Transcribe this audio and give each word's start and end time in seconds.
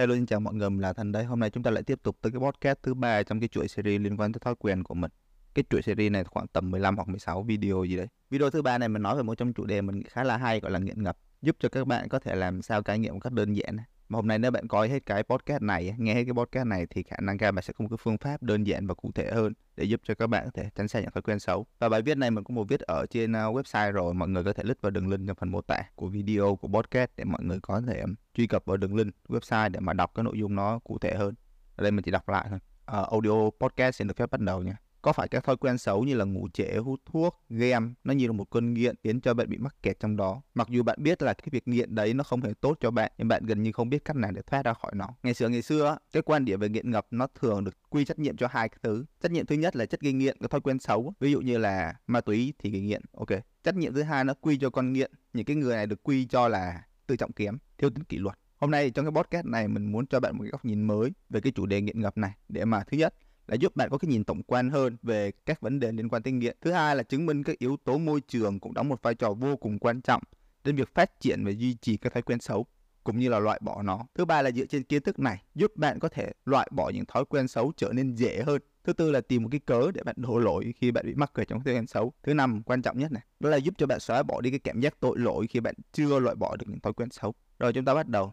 Hello 0.00 0.14
xin 0.14 0.26
chào 0.26 0.40
mọi 0.40 0.54
người, 0.54 0.70
mình 0.70 0.80
là 0.80 0.92
Thành 0.92 1.12
đây. 1.12 1.24
Hôm 1.24 1.40
nay 1.40 1.50
chúng 1.50 1.62
ta 1.62 1.70
lại 1.70 1.82
tiếp 1.82 1.98
tục 2.02 2.16
tới 2.20 2.32
cái 2.32 2.40
podcast 2.40 2.78
thứ 2.82 2.94
ba 2.94 3.22
trong 3.22 3.40
cái 3.40 3.48
chuỗi 3.48 3.68
series 3.68 4.00
liên 4.00 4.16
quan 4.16 4.32
tới 4.32 4.40
thói 4.40 4.54
quen 4.58 4.84
của 4.84 4.94
mình. 4.94 5.10
Cái 5.54 5.64
chuỗi 5.70 5.82
series 5.82 6.12
này 6.12 6.24
khoảng 6.24 6.46
tầm 6.46 6.70
15 6.70 6.96
hoặc 6.96 7.08
16 7.08 7.42
video 7.42 7.84
gì 7.84 7.96
đấy. 7.96 8.06
Video 8.30 8.50
thứ 8.50 8.62
ba 8.62 8.78
này 8.78 8.88
mình 8.88 9.02
nói 9.02 9.16
về 9.16 9.22
một 9.22 9.34
trong 9.34 9.52
chủ 9.52 9.66
đề 9.66 9.80
mình 9.80 10.02
khá 10.02 10.24
là 10.24 10.36
hay 10.36 10.60
gọi 10.60 10.72
là 10.72 10.78
nghiện 10.78 11.02
ngập, 11.02 11.16
giúp 11.42 11.56
cho 11.60 11.68
các 11.68 11.86
bạn 11.86 12.08
có 12.08 12.18
thể 12.18 12.34
làm 12.34 12.62
sao 12.62 12.82
cai 12.82 12.98
nghiện 12.98 13.12
một 13.12 13.20
cách 13.20 13.32
đơn 13.32 13.56
giản. 13.56 13.76
Mà 14.10 14.16
hôm 14.16 14.26
nay 14.26 14.38
nếu 14.38 14.50
bạn 14.50 14.68
coi 14.68 14.88
hết 14.88 15.06
cái 15.06 15.22
podcast 15.22 15.62
này, 15.62 15.94
nghe 15.98 16.14
hết 16.14 16.24
cái 16.24 16.34
podcast 16.34 16.66
này 16.66 16.86
thì 16.90 17.02
khả 17.02 17.16
năng 17.22 17.38
cao 17.38 17.52
bạn 17.52 17.64
sẽ 17.64 17.72
có 17.72 17.82
một 17.82 17.88
cái 17.90 17.96
phương 18.00 18.18
pháp 18.18 18.42
đơn 18.42 18.66
giản 18.66 18.86
và 18.86 18.94
cụ 18.94 19.10
thể 19.14 19.30
hơn 19.32 19.52
để 19.76 19.84
giúp 19.84 20.00
cho 20.04 20.14
các 20.14 20.26
bạn 20.26 20.44
có 20.44 20.50
thể 20.54 20.70
tránh 20.74 20.88
xa 20.88 21.00
những 21.00 21.10
thói 21.10 21.22
quen 21.22 21.38
xấu. 21.38 21.66
Và 21.78 21.88
bài 21.88 22.02
viết 22.02 22.18
này 22.18 22.30
mình 22.30 22.44
cũng 22.44 22.56
một 22.56 22.64
viết 22.68 22.80
ở 22.80 23.06
trên 23.10 23.36
à, 23.36 23.44
website 23.44 23.92
rồi, 23.92 24.14
mọi 24.14 24.28
người 24.28 24.44
có 24.44 24.52
thể 24.52 24.62
lít 24.66 24.80
vào 24.80 24.90
đường 24.90 25.08
link 25.08 25.26
trong 25.26 25.36
phần 25.36 25.50
mô 25.50 25.60
tả 25.60 25.82
của 25.94 26.08
video 26.08 26.56
của 26.56 26.68
podcast 26.68 27.10
để 27.16 27.24
mọi 27.24 27.42
người 27.44 27.58
có 27.62 27.82
thể 27.86 28.02
truy 28.34 28.46
cập 28.46 28.64
vào 28.64 28.76
đường 28.76 28.94
link 28.94 29.14
website 29.28 29.70
để 29.70 29.80
mà 29.80 29.92
đọc 29.92 30.12
cái 30.14 30.24
nội 30.24 30.38
dung 30.38 30.54
nó 30.54 30.78
cụ 30.78 30.98
thể 30.98 31.14
hơn. 31.14 31.34
Ở 31.76 31.82
đây 31.82 31.90
mình 31.90 32.02
chỉ 32.02 32.10
đọc 32.10 32.28
lại 32.28 32.46
thôi. 32.50 32.58
Uh, 33.00 33.10
audio 33.10 33.50
podcast 33.60 33.96
xin 33.96 34.06
được 34.06 34.16
phép 34.16 34.30
bắt 34.30 34.40
đầu 34.40 34.62
nha 34.62 34.76
có 35.02 35.12
phải 35.12 35.28
các 35.28 35.44
thói 35.44 35.56
quen 35.56 35.78
xấu 35.78 36.04
như 36.04 36.14
là 36.14 36.24
ngủ 36.24 36.48
trễ, 36.52 36.76
hút 36.76 37.00
thuốc, 37.06 37.44
game 37.48 37.88
nó 38.04 38.14
như 38.14 38.26
là 38.26 38.32
một 38.32 38.50
cơn 38.50 38.74
nghiện 38.74 38.94
khiến 39.04 39.20
cho 39.20 39.34
bạn 39.34 39.50
bị 39.50 39.58
mắc 39.58 39.76
kẹt 39.82 40.00
trong 40.00 40.16
đó. 40.16 40.42
Mặc 40.54 40.68
dù 40.70 40.82
bạn 40.82 41.02
biết 41.02 41.22
là 41.22 41.34
cái 41.34 41.48
việc 41.50 41.68
nghiện 41.68 41.94
đấy 41.94 42.14
nó 42.14 42.24
không 42.24 42.42
hề 42.42 42.52
tốt 42.60 42.76
cho 42.80 42.90
bạn, 42.90 43.12
nhưng 43.18 43.28
bạn 43.28 43.46
gần 43.46 43.62
như 43.62 43.72
không 43.72 43.90
biết 43.90 44.04
cách 44.04 44.16
nào 44.16 44.30
để 44.32 44.42
thoát 44.42 44.64
ra 44.64 44.74
khỏi 44.74 44.92
nó. 44.94 45.06
Ngày 45.22 45.34
xưa 45.34 45.48
ngày 45.48 45.62
xưa, 45.62 45.98
cái 46.12 46.22
quan 46.22 46.44
điểm 46.44 46.60
về 46.60 46.68
nghiện 46.68 46.90
ngập 46.90 47.06
nó 47.10 47.26
thường 47.40 47.64
được 47.64 47.90
quy 47.90 48.04
trách 48.04 48.18
nhiệm 48.18 48.36
cho 48.36 48.46
hai 48.50 48.68
cái 48.68 48.78
thứ. 48.82 49.04
Trách 49.22 49.32
nhiệm 49.32 49.46
thứ 49.46 49.54
nhất 49.54 49.76
là 49.76 49.86
chất 49.86 50.00
gây 50.00 50.12
nghiện, 50.12 50.38
cái 50.40 50.48
thói 50.48 50.60
quen 50.60 50.78
xấu. 50.78 51.14
Ví 51.20 51.32
dụ 51.32 51.40
như 51.40 51.58
là 51.58 51.94
ma 52.06 52.20
túy 52.20 52.54
thì 52.58 52.70
gây 52.70 52.80
nghiện, 52.80 53.02
ok. 53.16 53.28
Trách 53.64 53.76
nhiệm 53.76 53.94
thứ 53.94 54.02
hai 54.02 54.24
nó 54.24 54.34
quy 54.40 54.58
cho 54.58 54.70
con 54.70 54.92
nghiện. 54.92 55.12
Những 55.32 55.44
cái 55.44 55.56
người 55.56 55.76
này 55.76 55.86
được 55.86 56.02
quy 56.02 56.24
cho 56.24 56.48
là 56.48 56.82
tự 57.06 57.16
trọng 57.16 57.32
kém, 57.32 57.58
thiếu 57.78 57.90
tính 57.90 58.04
kỷ 58.04 58.18
luật. 58.18 58.38
Hôm 58.56 58.70
nay 58.70 58.90
trong 58.90 59.04
cái 59.04 59.22
podcast 59.22 59.46
này 59.46 59.68
mình 59.68 59.92
muốn 59.92 60.06
cho 60.06 60.20
bạn 60.20 60.36
một 60.36 60.42
cái 60.42 60.50
góc 60.50 60.64
nhìn 60.64 60.82
mới 60.82 61.10
về 61.30 61.40
cái 61.40 61.52
chủ 61.52 61.66
đề 61.66 61.80
nghiện 61.80 62.00
ngập 62.00 62.18
này 62.18 62.32
để 62.48 62.64
mà 62.64 62.84
thứ 62.84 62.96
nhất 62.96 63.14
là 63.50 63.56
giúp 63.56 63.76
bạn 63.76 63.90
có 63.90 63.98
cái 63.98 64.08
nhìn 64.08 64.24
tổng 64.24 64.42
quan 64.42 64.70
hơn 64.70 64.96
về 65.02 65.32
các 65.46 65.60
vấn 65.60 65.80
đề 65.80 65.92
liên 65.92 66.08
quan 66.08 66.22
tới 66.22 66.32
nghiện. 66.32 66.56
Thứ 66.60 66.72
hai 66.72 66.96
là 66.96 67.02
chứng 67.02 67.26
minh 67.26 67.42
các 67.42 67.58
yếu 67.58 67.76
tố 67.84 67.98
môi 67.98 68.20
trường 68.20 68.60
cũng 68.60 68.74
đóng 68.74 68.88
một 68.88 69.02
vai 69.02 69.14
trò 69.14 69.32
vô 69.32 69.56
cùng 69.56 69.78
quan 69.78 70.00
trọng 70.02 70.22
đến 70.64 70.76
việc 70.76 70.94
phát 70.94 71.20
triển 71.20 71.44
và 71.44 71.50
duy 71.50 71.74
trì 71.74 71.96
các 71.96 72.12
thói 72.12 72.22
quen 72.22 72.40
xấu 72.40 72.66
cũng 73.04 73.18
như 73.18 73.28
là 73.28 73.38
loại 73.38 73.60
bỏ 73.62 73.82
nó. 73.82 74.06
Thứ 74.14 74.24
ba 74.24 74.42
là 74.42 74.50
dựa 74.50 74.66
trên 74.66 74.82
kiến 74.82 75.02
thức 75.02 75.18
này 75.18 75.42
giúp 75.54 75.76
bạn 75.76 75.98
có 75.98 76.08
thể 76.08 76.32
loại 76.44 76.68
bỏ 76.72 76.90
những 76.94 77.04
thói 77.04 77.24
quen 77.24 77.48
xấu 77.48 77.72
trở 77.76 77.92
nên 77.92 78.14
dễ 78.14 78.42
hơn. 78.46 78.62
Thứ 78.84 78.92
tư 78.92 79.10
là 79.10 79.20
tìm 79.20 79.42
một 79.42 79.48
cái 79.52 79.60
cớ 79.66 79.90
để 79.94 80.02
bạn 80.02 80.16
đổ 80.18 80.38
lỗi 80.38 80.74
khi 80.76 80.90
bạn 80.90 81.06
bị 81.06 81.14
mắc 81.14 81.34
kẹt 81.34 81.48
trong 81.48 81.64
thói 81.64 81.74
quen 81.74 81.86
xấu. 81.86 82.12
Thứ 82.22 82.34
năm 82.34 82.62
quan 82.62 82.82
trọng 82.82 82.98
nhất 82.98 83.12
này, 83.12 83.22
đó 83.40 83.50
là 83.50 83.56
giúp 83.56 83.74
cho 83.78 83.86
bạn 83.86 84.00
xóa 84.00 84.22
bỏ 84.22 84.40
đi 84.40 84.50
cái 84.50 84.58
cảm 84.58 84.80
giác 84.80 85.00
tội 85.00 85.18
lỗi 85.18 85.46
khi 85.46 85.60
bạn 85.60 85.74
chưa 85.92 86.18
loại 86.18 86.36
bỏ 86.36 86.56
được 86.56 86.66
những 86.68 86.80
thói 86.80 86.92
quen 86.92 87.10
xấu. 87.10 87.34
Rồi 87.58 87.72
chúng 87.72 87.84
ta 87.84 87.94
bắt 87.94 88.08
đầu. 88.08 88.32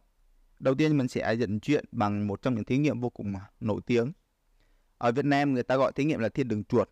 Đầu 0.60 0.76
tiên 0.76 0.98
mình 0.98 1.08
sẽ 1.08 1.34
dẫn 1.34 1.60
chuyện 1.60 1.86
bằng 1.92 2.28
một 2.28 2.42
trong 2.42 2.56
những 2.56 2.66
thí 2.66 2.78
nghiệm 2.78 3.00
vô 3.00 3.10
cùng 3.10 3.36
à, 3.36 3.42
nổi 3.60 3.82
tiếng 3.86 4.12
ở 4.98 5.12
Việt 5.12 5.26
Nam 5.26 5.54
người 5.54 5.64
ta 5.64 5.76
gọi 5.76 5.92
thí 5.92 6.04
nghiệm 6.04 6.20
là 6.20 6.30
thiên 6.30 6.48
đường 6.48 6.64
chuột 6.64 6.90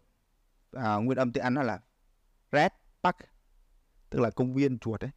à, 0.72 0.96
nguyên 0.96 1.18
âm 1.18 1.32
tiếng 1.32 1.44
Anh 1.44 1.54
nó 1.54 1.64
là 1.64 1.80
Red 2.52 2.72
Park 3.04 3.16
tức 4.10 4.20
là 4.20 4.30
công 4.30 4.54
viên 4.54 4.80
chuột 4.80 5.02
đấy 5.02 5.12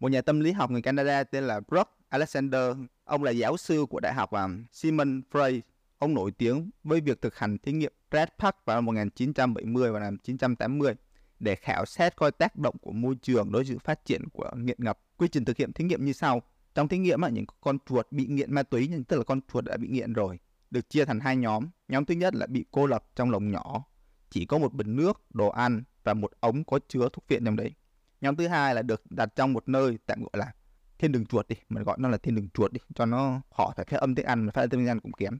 một 0.00 0.10
nhà 0.10 0.22
tâm 0.22 0.40
lý 0.40 0.52
học 0.52 0.70
người 0.70 0.82
Canada 0.82 1.24
tên 1.24 1.44
là 1.44 1.60
Brock 1.60 1.90
Alexander 2.08 2.76
ông 3.04 3.22
là 3.22 3.30
giáo 3.30 3.56
sư 3.56 3.86
của 3.90 4.00
đại 4.00 4.14
học 4.14 4.30
um, 4.30 4.64
Simon 4.72 5.22
Frey 5.30 5.60
ông 5.98 6.14
nổi 6.14 6.30
tiếng 6.30 6.70
với 6.84 7.00
việc 7.00 7.22
thực 7.22 7.38
hành 7.38 7.58
thí 7.58 7.72
nghiệm 7.72 7.92
Red 8.12 8.28
Park 8.38 8.56
vào 8.64 8.76
năm 8.76 8.84
1970 8.84 9.92
và 9.92 10.00
năm 10.00 10.14
1980 10.14 10.94
để 11.40 11.54
khảo 11.54 11.86
sát 11.86 12.16
coi 12.16 12.30
tác 12.30 12.56
động 12.56 12.78
của 12.78 12.92
môi 12.92 13.14
trường 13.22 13.52
đối 13.52 13.62
với 13.62 13.74
sự 13.74 13.78
phát 13.78 14.04
triển 14.04 14.28
của 14.28 14.50
nghiện 14.56 14.76
ngập. 14.80 14.98
Quy 15.16 15.28
trình 15.28 15.44
thực 15.44 15.56
hiện 15.56 15.72
thí 15.72 15.84
nghiệm 15.84 16.04
như 16.04 16.12
sau. 16.12 16.42
Trong 16.74 16.88
thí 16.88 16.98
nghiệm, 16.98 17.20
những 17.32 17.44
con 17.60 17.78
chuột 17.88 18.06
bị 18.10 18.26
nghiện 18.26 18.54
ma 18.54 18.62
túy, 18.62 18.90
tức 19.08 19.16
là 19.16 19.24
con 19.24 19.40
chuột 19.52 19.64
đã 19.64 19.76
bị 19.76 19.88
nghiện 19.88 20.12
rồi, 20.12 20.38
được 20.74 20.90
chia 20.90 21.04
thành 21.04 21.20
hai 21.20 21.36
nhóm. 21.36 21.68
Nhóm 21.88 22.04
thứ 22.04 22.14
nhất 22.14 22.34
là 22.34 22.46
bị 22.46 22.64
cô 22.70 22.86
lập 22.86 23.04
trong 23.16 23.30
lồng 23.30 23.50
nhỏ, 23.50 23.84
chỉ 24.30 24.46
có 24.46 24.58
một 24.58 24.74
bình 24.74 24.96
nước, 24.96 25.24
đồ 25.30 25.48
ăn 25.48 25.82
và 26.04 26.14
một 26.14 26.32
ống 26.40 26.64
có 26.64 26.78
chứa 26.88 27.08
thuốc 27.12 27.28
viện 27.28 27.44
trong 27.44 27.56
đấy. 27.56 27.74
Nhóm 28.20 28.36
thứ 28.36 28.48
hai 28.48 28.74
là 28.74 28.82
được 28.82 29.10
đặt 29.10 29.36
trong 29.36 29.52
một 29.52 29.68
nơi 29.68 29.98
tạm 30.06 30.20
gọi 30.20 30.30
là 30.32 30.52
thiên 30.98 31.12
đường 31.12 31.26
chuột 31.26 31.48
đi, 31.48 31.56
mình 31.68 31.82
gọi 31.82 31.96
nó 32.00 32.08
là 32.08 32.18
thiên 32.18 32.34
đường 32.34 32.48
chuột 32.54 32.72
đi, 32.72 32.80
cho 32.94 33.06
nó 33.06 33.40
họ 33.50 33.72
phải 33.76 33.84
phát 33.84 34.00
âm 34.00 34.14
tiếng 34.14 34.26
Anh, 34.26 34.50
phát 34.50 34.62
âm 34.62 34.70
tiếng 34.70 34.88
Anh 34.88 35.00
cũng 35.00 35.12
kém. 35.12 35.38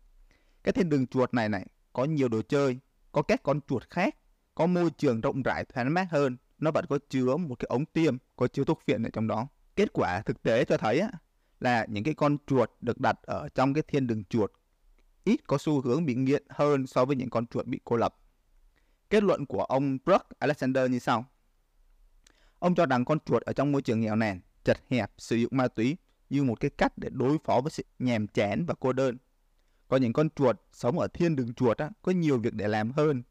Cái 0.64 0.72
thiên 0.72 0.88
đường 0.88 1.06
chuột 1.06 1.34
này 1.34 1.48
này 1.48 1.66
có 1.92 2.04
nhiều 2.04 2.28
đồ 2.28 2.42
chơi, 2.42 2.78
có 3.12 3.22
các 3.22 3.42
con 3.42 3.60
chuột 3.68 3.90
khác, 3.90 4.16
có 4.54 4.66
môi 4.66 4.90
trường 4.90 5.20
rộng 5.20 5.42
rãi 5.42 5.64
thoáng 5.64 5.94
mát 5.94 6.06
hơn, 6.10 6.36
nó 6.58 6.70
vẫn 6.70 6.86
có 6.88 6.98
chứa 7.08 7.36
một 7.36 7.58
cái 7.58 7.66
ống 7.68 7.86
tiêm, 7.86 8.16
có 8.36 8.48
chứa 8.48 8.64
thuốc 8.64 8.82
viện 8.86 9.02
ở 9.02 9.10
trong 9.12 9.26
đó. 9.26 9.48
Kết 9.76 9.92
quả 9.92 10.20
thực 10.20 10.42
tế 10.42 10.64
cho 10.64 10.76
thấy 10.76 11.00
á, 11.00 11.10
là 11.60 11.86
những 11.88 12.04
cái 12.04 12.14
con 12.14 12.36
chuột 12.46 12.70
được 12.80 13.00
đặt 13.00 13.16
ở 13.22 13.48
trong 13.48 13.74
cái 13.74 13.82
thiên 13.88 14.06
đường 14.06 14.24
chuột 14.24 14.52
ít 15.24 15.46
có 15.46 15.58
xu 15.58 15.80
hướng 15.80 16.06
bị 16.06 16.14
nghiện 16.14 16.42
hơn 16.48 16.86
so 16.86 17.04
với 17.04 17.16
những 17.16 17.30
con 17.30 17.46
chuột 17.46 17.66
bị 17.66 17.80
cô 17.84 17.96
lập. 17.96 18.16
Kết 19.10 19.22
luận 19.22 19.46
của 19.46 19.64
ông 19.64 19.98
Brock 20.04 20.38
Alexander 20.38 20.90
như 20.90 20.98
sau. 20.98 21.24
Ông 22.58 22.74
cho 22.74 22.86
rằng 22.86 23.04
con 23.04 23.18
chuột 23.26 23.42
ở 23.42 23.52
trong 23.52 23.72
môi 23.72 23.82
trường 23.82 24.00
nghèo 24.00 24.16
nàn, 24.16 24.40
chật 24.64 24.78
hẹp, 24.90 25.12
sử 25.18 25.36
dụng 25.36 25.56
ma 25.56 25.68
túy 25.68 25.96
như 26.30 26.44
một 26.44 26.60
cái 26.60 26.70
cách 26.70 26.98
để 26.98 27.08
đối 27.12 27.38
phó 27.44 27.60
với 27.60 27.70
sự 27.70 27.84
nhàm 27.98 28.26
chán 28.26 28.64
và 28.66 28.74
cô 28.80 28.92
đơn. 28.92 29.18
Có 29.88 29.96
những 29.96 30.12
con 30.12 30.28
chuột 30.30 30.56
sống 30.72 30.98
ở 30.98 31.08
thiên 31.08 31.36
đường 31.36 31.54
chuột 31.54 31.78
á, 31.78 31.90
có 32.02 32.12
nhiều 32.12 32.38
việc 32.38 32.54
để 32.54 32.68
làm 32.68 32.92
hơn, 32.92 33.22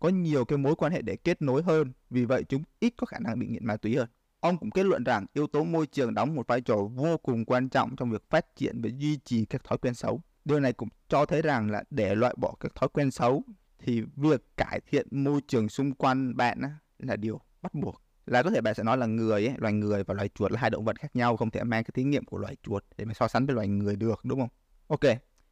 có 0.00 0.08
nhiều 0.08 0.44
cái 0.44 0.58
mối 0.58 0.74
quan 0.74 0.92
hệ 0.92 1.02
để 1.02 1.16
kết 1.16 1.42
nối 1.42 1.62
hơn, 1.62 1.92
vì 2.10 2.24
vậy 2.24 2.44
chúng 2.48 2.62
ít 2.80 2.94
có 2.96 3.06
khả 3.06 3.18
năng 3.18 3.38
bị 3.38 3.46
nghiện 3.46 3.66
ma 3.66 3.76
túy 3.76 3.96
hơn. 3.96 4.08
Ông 4.40 4.58
cũng 4.58 4.70
kết 4.70 4.86
luận 4.86 5.04
rằng 5.04 5.26
yếu 5.34 5.46
tố 5.46 5.64
môi 5.64 5.86
trường 5.86 6.14
đóng 6.14 6.34
một 6.34 6.46
vai 6.46 6.60
trò 6.60 6.76
vô 6.76 7.16
cùng 7.16 7.44
quan 7.44 7.68
trọng 7.68 7.96
trong 7.96 8.10
việc 8.10 8.30
phát 8.30 8.56
triển 8.56 8.82
và 8.82 8.90
duy 8.96 9.18
trì 9.24 9.44
các 9.44 9.64
thói 9.64 9.78
quen 9.78 9.94
xấu. 9.94 10.22
Điều 10.48 10.60
này 10.60 10.72
cũng 10.72 10.88
cho 11.08 11.26
thấy 11.26 11.42
rằng 11.42 11.70
là 11.70 11.84
để 11.90 12.14
loại 12.14 12.34
bỏ 12.38 12.54
các 12.60 12.74
thói 12.74 12.88
quen 12.88 13.10
xấu 13.10 13.42
thì 13.78 14.02
việc 14.16 14.56
cải 14.56 14.80
thiện 14.90 15.06
môi 15.10 15.40
trường 15.48 15.68
xung 15.68 15.94
quanh 15.94 16.36
bạn 16.36 16.60
là 16.98 17.16
điều 17.16 17.40
bắt 17.62 17.74
buộc. 17.74 18.02
Là 18.26 18.42
có 18.42 18.50
thể 18.50 18.60
bạn 18.60 18.74
sẽ 18.74 18.82
nói 18.82 18.96
là 18.96 19.06
người 19.06 19.46
ấy, 19.46 19.54
loài 19.58 19.72
người 19.72 20.04
và 20.04 20.14
loài 20.14 20.28
chuột 20.28 20.52
là 20.52 20.60
hai 20.60 20.70
động 20.70 20.84
vật 20.84 20.98
khác 20.98 21.16
nhau, 21.16 21.36
không 21.36 21.50
thể 21.50 21.64
mang 21.64 21.84
cái 21.84 21.90
thí 21.94 22.04
nghiệm 22.04 22.24
của 22.24 22.38
loài 22.38 22.56
chuột 22.62 22.84
để 22.96 23.04
mà 23.04 23.14
so 23.14 23.28
sánh 23.28 23.46
với 23.46 23.54
loài 23.54 23.68
người 23.68 23.96
được 23.96 24.20
đúng 24.24 24.40
không? 24.40 24.48
Ok, 24.86 25.00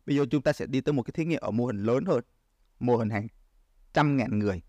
bây 0.06 0.16
giờ 0.16 0.24
chúng 0.30 0.42
ta 0.42 0.52
sẽ 0.52 0.66
đi 0.66 0.80
tới 0.80 0.92
một 0.92 1.02
cái 1.02 1.12
thí 1.14 1.24
nghiệm 1.24 1.40
ở 1.40 1.50
mô 1.50 1.66
hình 1.66 1.78
lớn 1.78 2.04
hơn, 2.04 2.24
mô 2.80 2.96
hình 2.96 3.10
hàng 3.10 3.26
trăm 3.92 4.16
ngàn 4.16 4.38
người. 4.38 4.62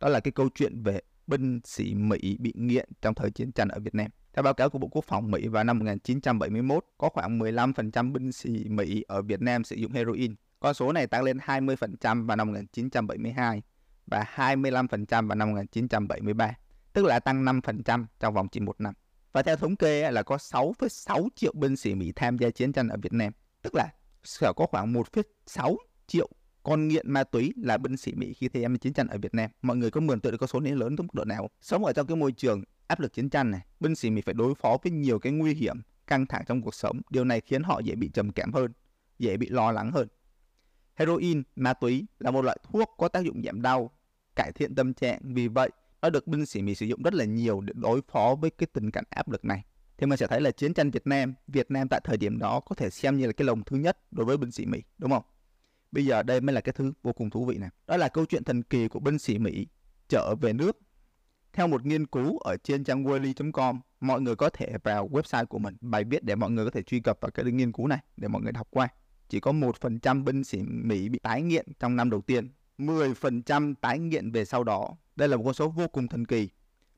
Đó 0.00 0.08
là 0.08 0.20
cái 0.20 0.32
câu 0.32 0.48
chuyện 0.54 0.82
về 0.82 1.00
binh 1.28 1.60
sĩ 1.64 1.94
Mỹ 1.94 2.36
bị 2.40 2.52
nghiện 2.56 2.88
trong 3.02 3.14
thời 3.14 3.30
chiến 3.30 3.52
tranh 3.52 3.68
ở 3.68 3.80
Việt 3.80 3.94
Nam. 3.94 4.10
Theo 4.32 4.42
báo 4.42 4.54
cáo 4.54 4.70
của 4.70 4.78
Bộ 4.78 4.88
Quốc 4.88 5.04
phòng 5.04 5.30
Mỹ 5.30 5.48
vào 5.48 5.64
năm 5.64 5.78
1971, 5.78 6.84
có 6.98 7.08
khoảng 7.08 7.38
15% 7.38 8.12
binh 8.12 8.32
sĩ 8.32 8.64
Mỹ 8.68 9.04
ở 9.08 9.22
Việt 9.22 9.42
Nam 9.42 9.64
sử 9.64 9.76
dụng 9.76 9.92
heroin. 9.92 10.34
Con 10.60 10.74
số 10.74 10.92
này 10.92 11.06
tăng 11.06 11.22
lên 11.22 11.38
20% 11.38 12.26
vào 12.26 12.36
năm 12.36 12.48
1972 12.48 13.62
và 14.06 14.24
25% 14.34 15.28
vào 15.28 15.36
năm 15.36 15.50
1973, 15.50 16.54
tức 16.92 17.04
là 17.04 17.20
tăng 17.20 17.44
5% 17.44 18.04
trong 18.20 18.34
vòng 18.34 18.48
chỉ 18.48 18.60
một 18.60 18.80
năm. 18.80 18.94
Và 19.32 19.42
theo 19.42 19.56
thống 19.56 19.76
kê 19.76 20.10
là 20.10 20.22
có 20.22 20.36
6,6 20.36 21.28
triệu 21.34 21.52
binh 21.54 21.76
sĩ 21.76 21.94
Mỹ 21.94 22.12
tham 22.16 22.38
gia 22.38 22.50
chiến 22.50 22.72
tranh 22.72 22.88
ở 22.88 22.96
Việt 23.02 23.12
Nam, 23.12 23.32
tức 23.62 23.74
là 23.74 23.88
sẽ 24.24 24.52
có 24.56 24.66
khoảng 24.66 24.92
1,6 24.92 25.76
triệu 26.06 26.28
con 26.68 26.88
nghiện 26.88 27.12
ma 27.12 27.24
túy 27.24 27.52
là 27.56 27.78
binh 27.78 27.96
sĩ 27.96 28.12
Mỹ 28.14 28.32
khi 28.32 28.48
thấy 28.48 28.62
em 28.62 28.78
chiến 28.78 28.92
tranh 28.92 29.08
ở 29.08 29.18
Việt 29.18 29.34
Nam. 29.34 29.50
Mọi 29.62 29.76
người 29.76 29.90
có 29.90 30.00
mường 30.00 30.20
tượng 30.20 30.32
được 30.32 30.38
con 30.38 30.48
số 30.48 30.60
này 30.60 30.72
lớn 30.72 30.96
tới 30.96 31.02
mức 31.02 31.14
độ 31.14 31.24
nào? 31.24 31.50
Sống 31.60 31.84
ở 31.84 31.92
trong 31.92 32.06
cái 32.06 32.16
môi 32.16 32.32
trường 32.32 32.62
áp 32.86 33.00
lực 33.00 33.12
chiến 33.12 33.30
tranh 33.30 33.50
này, 33.50 33.60
binh 33.80 33.94
sĩ 33.94 34.10
Mỹ 34.10 34.20
phải 34.20 34.34
đối 34.34 34.54
phó 34.54 34.78
với 34.82 34.92
nhiều 34.92 35.18
cái 35.18 35.32
nguy 35.32 35.54
hiểm, 35.54 35.76
căng 36.06 36.26
thẳng 36.26 36.44
trong 36.46 36.62
cuộc 36.62 36.74
sống. 36.74 37.00
Điều 37.10 37.24
này 37.24 37.40
khiến 37.40 37.62
họ 37.62 37.78
dễ 37.78 37.94
bị 37.94 38.10
trầm 38.14 38.32
cảm 38.32 38.52
hơn, 38.52 38.72
dễ 39.18 39.36
bị 39.36 39.48
lo 39.48 39.72
lắng 39.72 39.92
hơn. 39.92 40.08
Heroin, 40.94 41.42
ma 41.56 41.72
túy 41.72 42.06
là 42.18 42.30
một 42.30 42.42
loại 42.42 42.58
thuốc 42.62 42.90
có 42.98 43.08
tác 43.08 43.24
dụng 43.24 43.42
giảm 43.44 43.62
đau, 43.62 43.90
cải 44.36 44.52
thiện 44.52 44.74
tâm 44.74 44.94
trạng. 44.94 45.20
Vì 45.22 45.48
vậy, 45.48 45.70
nó 46.02 46.10
được 46.10 46.26
binh 46.26 46.46
sĩ 46.46 46.62
Mỹ 46.62 46.74
sử 46.74 46.86
dụng 46.86 47.02
rất 47.02 47.14
là 47.14 47.24
nhiều 47.24 47.60
để 47.60 47.72
đối 47.76 48.00
phó 48.08 48.34
với 48.40 48.50
cái 48.50 48.66
tình 48.72 48.90
cảnh 48.90 49.04
áp 49.10 49.30
lực 49.30 49.44
này. 49.44 49.64
Thì 49.98 50.06
mình 50.06 50.16
sẽ 50.16 50.26
thấy 50.26 50.40
là 50.40 50.50
chiến 50.50 50.74
tranh 50.74 50.90
Việt 50.90 51.06
Nam, 51.06 51.34
Việt 51.46 51.70
Nam 51.70 51.88
tại 51.88 52.00
thời 52.04 52.16
điểm 52.16 52.38
đó 52.38 52.60
có 52.60 52.74
thể 52.74 52.90
xem 52.90 53.18
như 53.18 53.26
là 53.26 53.32
cái 53.32 53.46
lồng 53.46 53.64
thứ 53.64 53.76
nhất 53.76 53.98
đối 54.10 54.26
với 54.26 54.36
binh 54.36 54.50
sĩ 54.50 54.66
Mỹ, 54.66 54.82
đúng 54.98 55.10
không? 55.10 55.22
Bây 55.92 56.06
giờ 56.06 56.22
đây 56.22 56.40
mới 56.40 56.54
là 56.54 56.60
cái 56.60 56.72
thứ 56.72 56.92
vô 57.02 57.12
cùng 57.12 57.30
thú 57.30 57.44
vị 57.44 57.58
này. 57.58 57.70
Đó 57.86 57.96
là 57.96 58.08
câu 58.08 58.24
chuyện 58.24 58.44
thần 58.44 58.62
kỳ 58.62 58.88
của 58.88 59.00
binh 59.00 59.18
sĩ 59.18 59.38
Mỹ 59.38 59.66
trở 60.08 60.34
về 60.40 60.52
nước 60.52 60.78
theo 61.52 61.66
một 61.66 61.86
nghiên 61.86 62.06
cứu 62.06 62.38
ở 62.38 62.56
trên 62.56 62.84
trang 62.84 63.04
Wiley.com, 63.04 63.80
mọi 64.00 64.20
người 64.20 64.36
có 64.36 64.50
thể 64.50 64.72
vào 64.84 65.08
website 65.08 65.46
của 65.46 65.58
mình 65.58 65.76
bài 65.80 66.04
viết 66.04 66.24
để 66.24 66.34
mọi 66.34 66.50
người 66.50 66.64
có 66.64 66.70
thể 66.70 66.82
truy 66.82 67.00
cập 67.00 67.18
vào 67.20 67.30
cái 67.30 67.44
nghiên 67.44 67.72
cứu 67.72 67.86
này 67.86 67.98
để 68.16 68.28
mọi 68.28 68.42
người 68.42 68.52
đọc 68.52 68.68
qua. 68.70 68.88
Chỉ 69.28 69.40
có 69.40 69.52
1% 69.52 70.24
binh 70.24 70.44
sĩ 70.44 70.62
Mỹ 70.62 71.08
bị 71.08 71.18
tái 71.18 71.42
nghiện 71.42 71.66
trong 71.80 71.96
năm 71.96 72.10
đầu 72.10 72.20
tiên, 72.20 72.50
10% 72.78 73.74
tái 73.80 73.98
nghiện 73.98 74.30
về 74.30 74.44
sau 74.44 74.64
đó. 74.64 74.96
Đây 75.16 75.28
là 75.28 75.36
một 75.36 75.42
con 75.44 75.54
số 75.54 75.68
vô 75.68 75.88
cùng 75.88 76.08
thần 76.08 76.26
kỳ. 76.26 76.48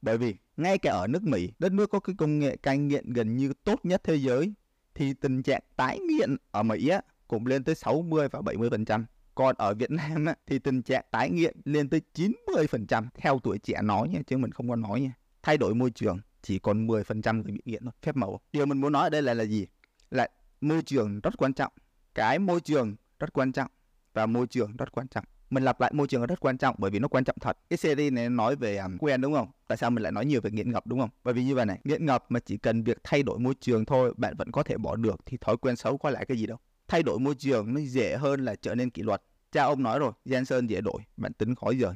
Bởi 0.02 0.18
vì 0.18 0.34
ngay 0.56 0.78
cả 0.78 0.92
ở 0.92 1.06
nước 1.06 1.22
Mỹ, 1.22 1.52
đất 1.58 1.72
nước 1.72 1.90
có 1.90 2.00
cái 2.00 2.16
công 2.18 2.38
nghệ 2.38 2.56
cai 2.56 2.78
nghiện 2.78 3.12
gần 3.12 3.36
như 3.36 3.52
tốt 3.64 3.80
nhất 3.82 4.00
thế 4.04 4.16
giới, 4.16 4.52
thì 4.94 5.14
tình 5.14 5.42
trạng 5.42 5.62
tái 5.76 5.98
nghiện 5.98 6.36
ở 6.50 6.62
Mỹ 6.62 6.88
á, 6.88 7.00
cũng 7.30 7.46
lên 7.46 7.64
tới 7.64 7.74
60 7.74 8.28
và 8.28 8.40
70%. 8.40 9.04
Còn 9.34 9.54
ở 9.58 9.74
Việt 9.74 9.90
Nam 9.90 10.26
á, 10.26 10.34
thì 10.46 10.58
tình 10.58 10.82
trạng 10.82 11.04
tái 11.10 11.30
nghiện 11.30 11.56
lên 11.64 11.88
tới 11.88 12.00
90% 12.14 13.04
theo 13.14 13.38
tuổi 13.42 13.58
trẻ 13.58 13.82
nói 13.82 14.08
nha, 14.08 14.20
chứ 14.26 14.36
mình 14.36 14.50
không 14.50 14.68
có 14.68 14.76
nói 14.76 15.00
nha. 15.00 15.12
Thay 15.42 15.58
đổi 15.58 15.74
môi 15.74 15.90
trường 15.90 16.18
chỉ 16.42 16.58
còn 16.58 16.86
10% 16.86 17.34
người 17.34 17.52
bị 17.52 17.60
nghiện 17.64 17.84
thôi, 17.84 17.92
phép 18.02 18.16
màu. 18.16 18.40
Điều 18.52 18.66
mình 18.66 18.80
muốn 18.80 18.92
nói 18.92 19.02
ở 19.02 19.10
đây 19.10 19.22
là 19.22 19.34
là 19.34 19.44
gì? 19.44 19.66
Là 20.10 20.28
môi 20.60 20.82
trường 20.82 21.20
rất 21.20 21.36
quan 21.36 21.52
trọng. 21.52 21.72
cái 22.14 22.38
môi 22.38 22.60
trường 22.60 22.96
rất 23.18 23.32
quan 23.32 23.52
trọng 23.52 23.70
và 24.14 24.26
môi 24.26 24.46
trường 24.46 24.76
rất 24.76 24.92
quan 24.92 25.08
trọng 25.08 25.24
mình 25.50 25.64
lặp 25.64 25.80
lại 25.80 25.92
môi 25.94 26.06
trường 26.06 26.26
rất 26.26 26.40
quan 26.40 26.58
trọng 26.58 26.74
bởi 26.78 26.90
vì 26.90 26.98
nó 26.98 27.08
quan 27.08 27.24
trọng 27.24 27.36
thật 27.40 27.58
cái 27.70 27.76
series 27.76 28.12
này 28.12 28.30
nói 28.30 28.56
về 28.56 28.76
um, 28.76 28.98
quen 28.98 29.20
đúng 29.20 29.34
không 29.34 29.48
tại 29.68 29.78
sao 29.78 29.90
mình 29.90 30.02
lại 30.02 30.12
nói 30.12 30.26
nhiều 30.26 30.40
về 30.40 30.50
nghiện 30.50 30.72
ngập 30.72 30.86
đúng 30.86 31.00
không 31.00 31.10
bởi 31.24 31.34
vì 31.34 31.44
như 31.44 31.54
vậy 31.54 31.66
này 31.66 31.80
nghiện 31.84 32.06
ngập 32.06 32.24
mà 32.28 32.40
chỉ 32.40 32.56
cần 32.56 32.82
việc 32.82 32.98
thay 33.04 33.22
đổi 33.22 33.38
môi 33.38 33.54
trường 33.60 33.84
thôi 33.84 34.14
bạn 34.16 34.36
vẫn 34.36 34.52
có 34.52 34.62
thể 34.62 34.76
bỏ 34.78 34.96
được 34.96 35.20
thì 35.26 35.36
thói 35.40 35.56
quen 35.56 35.76
xấu 35.76 35.98
có 35.98 36.10
lại 36.10 36.26
cái 36.26 36.38
gì 36.38 36.46
đâu 36.46 36.58
thay 36.90 37.02
đổi 37.02 37.18
môi 37.18 37.34
trường 37.34 37.74
nó 37.74 37.80
dễ 37.80 38.16
hơn 38.16 38.44
là 38.44 38.54
trở 38.54 38.74
nên 38.74 38.90
kỷ 38.90 39.02
luật 39.02 39.22
cha 39.52 39.64
ông 39.64 39.82
nói 39.82 39.98
rồi 39.98 40.12
Jensen 40.24 40.66
dễ 40.66 40.80
đổi 40.80 41.02
bạn 41.16 41.32
tính 41.32 41.54
khó 41.54 41.72
rời 41.78 41.94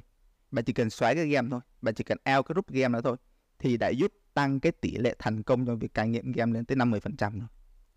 bạn 0.51 0.65
chỉ 0.65 0.73
cần 0.73 0.91
xóa 0.91 1.15
cái 1.15 1.29
game 1.29 1.49
thôi 1.51 1.61
bạn 1.83 1.95
chỉ 1.95 2.05
cần 2.05 2.19
out 2.37 2.47
cái 2.47 2.53
group 2.55 2.69
game 2.69 2.93
đó 2.93 3.01
thôi 3.01 3.17
thì 3.59 3.77
đã 3.77 3.89
giúp 3.89 4.13
tăng 4.35 4.61
cái 4.61 4.73
tỷ 4.73 4.97
lệ 4.97 5.15
thành 5.19 5.43
công 5.43 5.67
trong 5.67 5.79
việc 5.79 5.95
cai 5.95 6.09
nghiện 6.09 6.33
game 6.33 6.53
lên 6.53 6.65
tới 6.65 6.77
50% 6.77 7.39
rồi. 7.39 7.49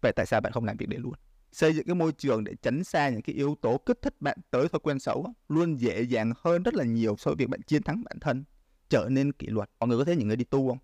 Vậy 0.02 0.12
tại 0.16 0.26
sao 0.26 0.42
bạn 0.42 0.54
không 0.54 0.66
làm 0.66 0.78
việc 0.78 0.90
đấy 0.90 1.00
luôn? 1.00 1.14
Xây 1.52 1.74
dựng 1.74 1.86
cái 1.86 1.96
môi 1.96 2.12
trường 2.12 2.44
để 2.44 2.54
tránh 2.62 2.84
xa 2.84 3.10
những 3.10 3.22
cái 3.22 3.36
yếu 3.36 3.56
tố 3.62 3.78
kích 3.78 4.02
thích 4.02 4.16
bạn 4.20 4.38
tới 4.52 4.70
thói 4.70 4.80
quen 4.80 5.00
xấu 5.00 5.34
luôn 5.50 5.80
dễ 5.80 6.02
dàng 6.02 6.34
hơn 6.42 6.64
rất 6.64 6.74
là 6.74 6.84
nhiều 6.84 7.16
so 7.20 7.32
với 7.32 7.36
việc 7.36 7.50
bạn 7.50 7.62
chiến 7.62 7.84
thắng 7.84 8.04
bản 8.04 8.20
thân, 8.20 8.44
trở 8.90 9.08
nên 9.10 9.32
kỷ 9.32 9.48
luật. 9.48 9.70
Mọi 9.80 9.88
người 9.88 9.98
có 9.98 10.06
thấy 10.06 10.16
những 10.16 10.28
người 10.28 10.38
đi 10.38 10.46
tu 10.46 10.70
không? 10.70 10.78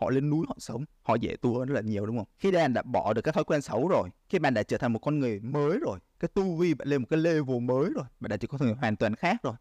Họ 0.00 0.10
lên 0.10 0.30
núi 0.30 0.46
họ 0.48 0.56
sống, 0.58 0.84
họ 1.02 1.14
dễ 1.14 1.36
tu 1.36 1.58
hơn 1.58 1.68
rất 1.68 1.74
là 1.74 1.80
nhiều 1.80 2.06
đúng 2.06 2.16
không? 2.18 2.26
Khi 2.38 2.50
bạn 2.50 2.72
đã 2.72 2.82
bỏ 2.82 3.12
được 3.12 3.22
các 3.22 3.34
thói 3.34 3.44
quen 3.44 3.62
xấu 3.62 3.88
rồi, 3.88 4.08
khi 4.28 4.38
bạn 4.38 4.54
đã 4.54 4.62
trở 4.62 4.78
thành 4.78 4.92
một 4.92 4.98
con 4.98 5.18
người 5.18 5.40
mới 5.40 5.78
rồi, 5.78 5.98
cái 6.20 6.28
tu 6.34 6.56
vi 6.56 6.74
bạn 6.74 6.88
lên 6.88 7.00
một 7.02 7.06
cái 7.10 7.18
level 7.18 7.60
mới 7.60 7.90
rồi, 7.94 8.04
bạn 8.20 8.30
đã 8.30 8.36
trở 8.36 8.48
thành 8.58 8.74
hoàn 8.74 8.96
toàn 8.96 9.14
khác 9.14 9.36
rồi, 9.42 9.54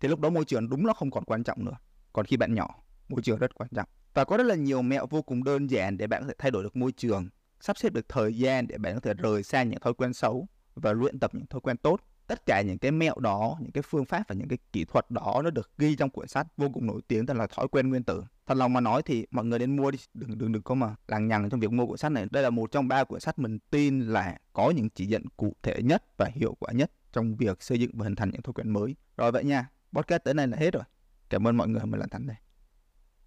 thì 0.00 0.08
lúc 0.08 0.20
đó 0.20 0.30
môi 0.30 0.44
trường 0.44 0.68
đúng 0.68 0.86
là 0.86 0.92
không 0.92 1.10
còn 1.10 1.24
quan 1.24 1.44
trọng 1.44 1.64
nữa. 1.64 1.76
Còn 2.12 2.26
khi 2.26 2.36
bạn 2.36 2.54
nhỏ, 2.54 2.68
môi 3.08 3.22
trường 3.22 3.38
rất 3.38 3.54
quan 3.54 3.68
trọng. 3.74 3.88
Và 4.14 4.24
có 4.24 4.36
rất 4.36 4.44
là 4.44 4.54
nhiều 4.54 4.82
mẹo 4.82 5.06
vô 5.06 5.22
cùng 5.22 5.44
đơn 5.44 5.70
giản 5.70 5.96
để 5.98 6.06
bạn 6.06 6.22
có 6.22 6.28
thể 6.28 6.34
thay 6.38 6.50
đổi 6.50 6.62
được 6.62 6.76
môi 6.76 6.92
trường, 6.92 7.28
sắp 7.60 7.78
xếp 7.78 7.92
được 7.92 8.08
thời 8.08 8.38
gian 8.38 8.66
để 8.66 8.78
bạn 8.78 8.94
có 8.94 9.00
thể 9.00 9.14
rời 9.14 9.42
xa 9.42 9.62
những 9.62 9.80
thói 9.80 9.94
quen 9.94 10.12
xấu 10.12 10.46
và 10.74 10.92
luyện 10.92 11.18
tập 11.18 11.34
những 11.34 11.46
thói 11.46 11.60
quen 11.60 11.76
tốt. 11.76 12.00
Tất 12.26 12.46
cả 12.46 12.60
những 12.60 12.78
cái 12.78 12.90
mẹo 12.90 13.14
đó, 13.18 13.56
những 13.60 13.72
cái 13.72 13.82
phương 13.82 14.04
pháp 14.04 14.22
và 14.28 14.34
những 14.34 14.48
cái 14.48 14.58
kỹ 14.72 14.84
thuật 14.84 15.10
đó 15.10 15.40
nó 15.44 15.50
được 15.50 15.70
ghi 15.78 15.96
trong 15.96 16.10
quyển 16.10 16.28
sách 16.28 16.46
vô 16.56 16.68
cùng 16.74 16.86
nổi 16.86 17.00
tiếng 17.08 17.26
tên 17.26 17.36
là 17.36 17.46
thói 17.46 17.68
quen 17.68 17.88
nguyên 17.88 18.02
tử. 18.02 18.24
Thật 18.46 18.54
lòng 18.54 18.72
mà 18.72 18.80
nói 18.80 19.02
thì 19.02 19.26
mọi 19.30 19.44
người 19.44 19.58
nên 19.58 19.76
mua 19.76 19.90
đi, 19.90 19.98
đừng 20.14 20.38
đừng 20.38 20.52
đừng 20.52 20.62
có 20.62 20.74
mà 20.74 20.94
lằng 21.08 21.28
nhằng 21.28 21.50
trong 21.50 21.60
việc 21.60 21.72
mua 21.72 21.86
quyển 21.86 21.96
sách 21.96 22.12
này. 22.12 22.26
Đây 22.30 22.42
là 22.42 22.50
một 22.50 22.70
trong 22.70 22.88
ba 22.88 23.04
quyển 23.04 23.20
sách 23.20 23.38
mình 23.38 23.58
tin 23.70 24.00
là 24.00 24.38
có 24.52 24.70
những 24.70 24.88
chỉ 24.90 25.06
dẫn 25.06 25.22
cụ 25.36 25.54
thể 25.62 25.82
nhất 25.82 26.04
và 26.16 26.30
hiệu 26.34 26.56
quả 26.60 26.72
nhất 26.72 26.90
trong 27.12 27.36
việc 27.36 27.62
xây 27.62 27.80
dựng 27.80 27.90
và 27.94 28.04
hình 28.04 28.16
thành 28.16 28.30
những 28.30 28.42
thói 28.42 28.52
quen 28.52 28.70
mới. 28.70 28.96
Rồi 29.16 29.32
vậy 29.32 29.44
nha, 29.44 29.68
podcast 29.92 30.24
tới 30.24 30.34
này 30.34 30.46
là 30.46 30.56
hết 30.56 30.74
rồi. 30.74 30.84
Cảm 31.30 31.46
ơn 31.46 31.56
mọi 31.56 31.68
người 31.68 31.84
mình 31.84 32.00
là 32.00 32.06
Thành 32.10 32.26
đây. 32.26 32.36